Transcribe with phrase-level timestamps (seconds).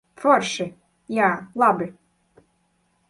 [0.21, 0.65] Forši.
[1.17, 1.29] Jā,
[1.65, 1.91] labi.